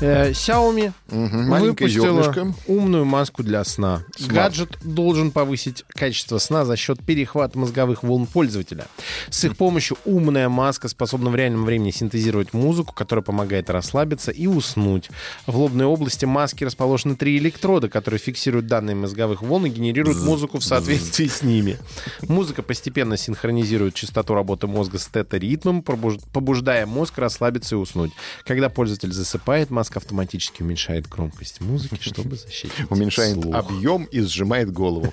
[0.00, 2.54] Э, Xiaomi маленькое выпустила зернышко.
[2.66, 4.02] умную маску для сна.
[4.16, 4.34] Смарт.
[4.34, 8.86] Гаджет должен повысить качество сна за счет перехвата мозговых волн пользователя.
[9.30, 14.46] С их помощью умная маска способна в реальном времени синтезировать музыку, которая помогает расслабиться и
[14.46, 15.10] уснуть.
[15.46, 20.58] В лобной области маски расположены три электрода, которые фиксируют данные мозговых волн и генерируют музыку
[20.58, 21.78] в соответствии с ними.
[22.22, 28.12] Музыка постепенно синхронизирует частоту работы мозга с тета-ритмом, побуждая мозг расслабиться и уснуть.
[28.44, 33.54] Когда пользователь засыпает, маска автоматически уменьшает громкость музыки, чтобы защитить Уменьшает слух.
[33.54, 35.12] объем и сжимает голову.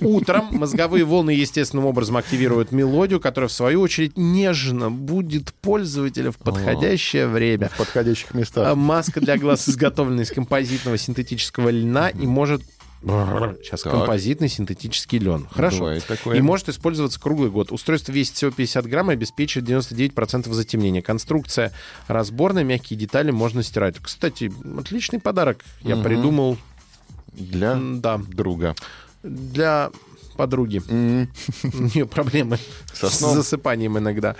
[0.00, 6.36] Утром мозговые волны естественным образом активируют мелодию, которая, в свою очередь, нежно будет пользователя в
[6.36, 7.70] подходящее время.
[7.70, 8.76] В подходящих А местах.
[8.76, 12.62] Маска для глаз изготовлена из композитного синтетического льна и может...
[13.02, 13.92] Сейчас Так.
[13.92, 15.46] композитный синтетический лен.
[15.52, 15.78] Хорошо.
[15.80, 16.36] Бывает такое.
[16.36, 17.70] И может использоваться круглый год.
[17.70, 21.02] Устройство весит всего 50 грамм и обеспечивает 99% затемнения.
[21.02, 21.72] Конструкция
[22.08, 23.96] разборная, мягкие детали можно стирать.
[24.00, 25.58] Кстати, отличный подарок.
[25.82, 26.56] Я придумал,
[27.32, 28.74] Для да, друга.
[29.22, 29.90] для
[30.36, 30.82] подруги.
[30.88, 32.58] У нее проблемы
[32.92, 34.36] с засыпанием иногда.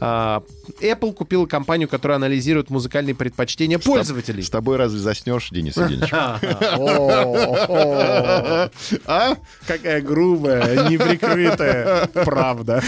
[0.00, 0.42] А,
[0.80, 4.42] Apple купила компанию, которая анализирует музыкальные предпочтения пользователей.
[4.42, 6.10] С тобой разве заснешь, Денис Евгеньевич?
[9.06, 9.36] А?
[9.66, 12.82] Какая грубая, неприкрытая правда.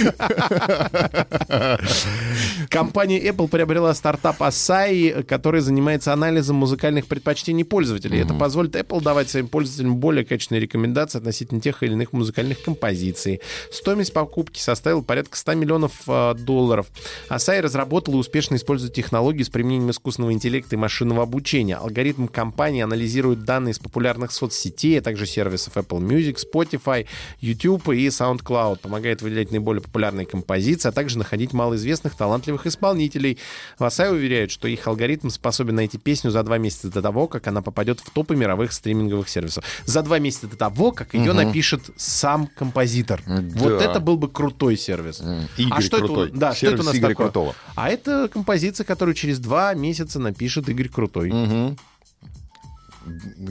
[2.69, 8.21] Компания Apple приобрела стартап Asahi, который занимается анализом музыкальных предпочтений пользователей.
[8.21, 13.41] Это позволит Apple давать своим пользователям более качественные рекомендации относительно тех или иных музыкальных композиций.
[13.71, 16.87] Стоимость покупки составила порядка 100 миллионов э, долларов.
[17.29, 21.77] Asahi разработала и успешно использует технологии с применением искусственного интеллекта и машинного обучения.
[21.77, 27.07] Алгоритм компании анализирует данные из популярных соцсетей, а также сервисов Apple Music, Spotify,
[27.41, 28.81] YouTube и SoundCloud.
[28.81, 33.39] Помогает выделять наиболее популярные композиции, а также находить малоизвестных талантливых исполнителей.
[33.79, 37.47] В Asahi уверяют, что их алгоритм способен найти песню за два месяца до того, как
[37.47, 39.65] она попадет в топы мировых стриминговых сервисов.
[39.85, 43.23] За два месяца до того, как ее напишет сам композитор.
[43.27, 43.85] Вот Да.
[43.85, 45.21] это был бы крутой сервис.
[45.57, 46.29] Игорь а что Крутой.
[46.29, 47.27] Это, да, что Сервис это у нас Игоря такое?
[47.27, 47.55] Крутого.
[47.75, 51.31] А это композиция, которую через два месяца напишет Игорь Крутой.
[51.33, 51.77] Мгм.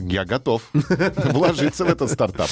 [0.08, 2.48] Я готов вложиться в этот стартап.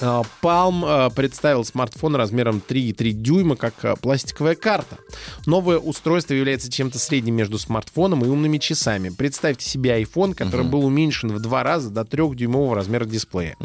[0.00, 4.98] А, Palm а, представил смартфон размером 3,3 дюйма как а, пластиковая карта.
[5.46, 9.10] Новое устройство является чем-то средним между смартфоном и умными часами.
[9.10, 13.56] Представьте себе iPhone, который был уменьшен в два раза до 3-дюймового размера дисплея.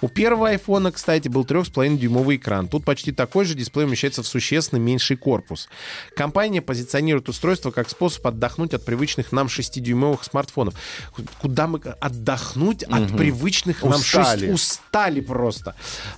[0.00, 2.68] У первого iPhone, кстати, был 3,5-дюймовый экран.
[2.68, 5.68] Тут почти такой же дисплей умещается в существенно меньший корпус.
[6.16, 10.74] Компания позиционирует устройство как способ отдохнуть от привычных нам 6-дюймовых смартфонов.
[11.40, 14.52] Куда мы отдохнуть от привычных нам 6 Устали.
[14.52, 15.74] устали просто.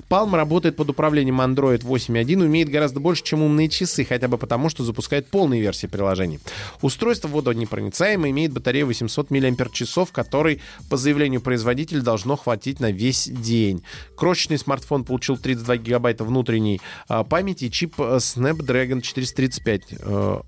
[0.09, 4.39] Palm работает под управлением Android 8.1 и умеет гораздо больше, чем умные часы, хотя бы
[4.39, 6.41] потому, что запускает полные версии приложений.
[6.83, 13.83] Устройство водонепроницаемое, имеет батарею 800 мАч, которой, по заявлению производителя, должно хватить на весь день.
[14.17, 19.83] Крошечный смартфон получил 32 гигабайта внутренней а, памяти и чип э, Snapdragon 435.
[20.01, 20.41] Э,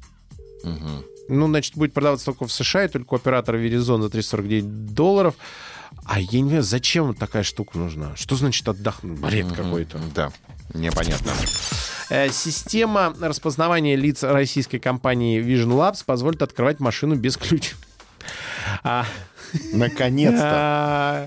[1.29, 5.35] ну, значит, будет продаваться только в США и только у оператора Verizon за 349 долларов.
[6.05, 8.17] А я не знаю, зачем такая штука нужна?
[8.17, 9.19] Что значит отдохнуть?
[9.19, 9.99] Бред какой-то.
[10.15, 10.33] Да,
[10.75, 11.33] непонятно.
[12.11, 17.75] Э, Система распознавания лиц российской компании Vision Labs позволит открывать машину без ключа.
[18.83, 19.07] А,
[19.73, 21.27] Наконец-то.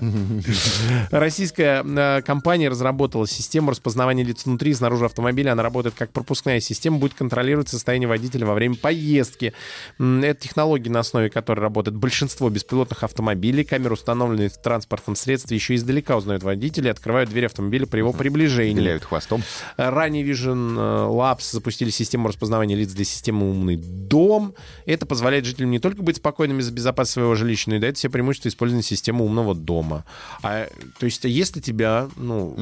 [1.10, 5.52] Российская э, компания разработала систему распознавания лиц внутри и снаружи автомобиля.
[5.52, 9.52] Она работает как пропускная система, будет контролировать состояние водителя во время поездки.
[9.98, 13.64] Это технология, на основе которой работает большинство беспилотных автомобилей.
[13.64, 18.12] Камеры, установленные в транспортном средстве, еще издалека узнают водителя и открывают дверь автомобиля при его
[18.12, 18.80] приближении.
[18.80, 19.42] Виляют хвостом.
[19.76, 24.54] Ранее Vision э, Labs запустили систему распознавания лиц для системы «Умный дом».
[24.86, 28.08] Это позволяет жителям не только быть спокойными за безопасность своего жилища, но и дает все
[28.12, 30.04] преимущества использования системы умного дома.
[30.42, 30.68] А,
[30.98, 32.54] то есть, если тебя, ну,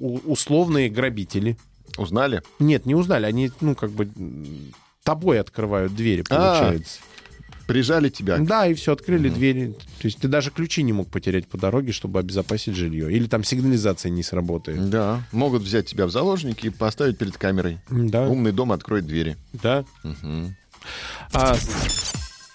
[0.00, 1.56] у- условные грабители...
[1.96, 2.42] Узнали?
[2.58, 4.08] Нет, не узнали, они, ну, как бы
[5.04, 6.58] тобой открывают двери, А.
[6.60, 6.98] получается.
[7.68, 8.36] Прижали тебя.
[8.38, 9.68] Да, и все, открыли двери.
[10.00, 13.10] То есть ты даже ключи не мог потерять по дороге, чтобы обезопасить жилье.
[13.10, 14.90] Или там сигнализация не сработает.
[14.90, 17.78] Да, могут взять тебя в заложники и поставить перед камерой.
[17.90, 19.36] Да, Умный дом откроет двери.
[19.54, 19.84] да.
[21.32, 22.12] А, с-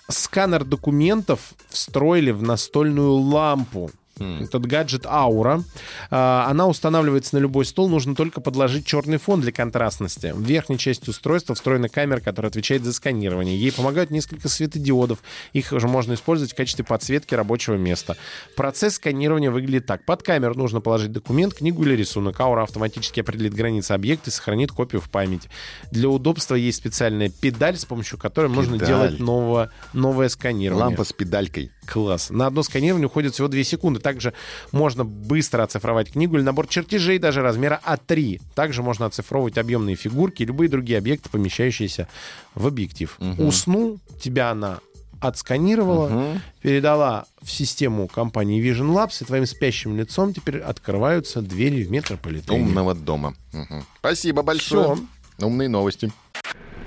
[0.09, 3.91] сканер документов встроили в настольную лампу.
[4.19, 5.63] Этот гаджет Аура.
[6.11, 7.89] А, Она устанавливается на любой стол.
[7.89, 10.33] Нужно только подложить черный фон для контрастности.
[10.35, 13.57] В верхней части устройства встроена камера, которая отвечает за сканирование.
[13.57, 15.19] Ей помогают несколько светодиодов.
[15.53, 18.17] Их уже можно использовать в качестве подсветки рабочего места.
[18.55, 20.05] Процесс сканирования выглядит так.
[20.05, 22.39] Под камеру нужно положить документ, книгу или рисунок.
[22.39, 25.49] Аура автоматически определит границы объекта и сохранит копию в памяти.
[25.91, 28.87] Для удобства есть специальная педаль, с помощью которой можно Педаль.
[28.87, 30.85] делать нового, новое сканирование.
[30.85, 31.71] Лампа с педалькой.
[31.91, 32.29] Класс.
[32.29, 33.99] На одно сканирование уходит всего 2 секунды.
[33.99, 34.33] Также
[34.71, 38.41] можно быстро оцифровать книгу или набор чертежей даже размера А3.
[38.53, 42.07] Также можно оцифровывать объемные фигурки и любые другие объекты, помещающиеся
[42.53, 43.17] в объектив.
[43.37, 44.79] Уснул, тебя она
[45.21, 51.91] отсканировала, передала в систему компании Vision Labs, и твоим спящим лицом теперь открываются двери в
[51.91, 52.61] метрополитене.
[52.61, 53.35] Умного дома.
[53.51, 53.83] Мгм.
[53.99, 54.95] Спасибо большое.
[54.95, 55.45] Всё.
[55.45, 56.11] Умные новости.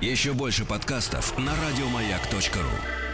[0.00, 3.11] Еще больше подкастов на радиомаяк.ру.